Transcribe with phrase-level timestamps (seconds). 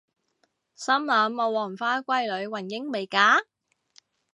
[0.73, 3.45] 心諗我黃花閨女雲英未嫁！？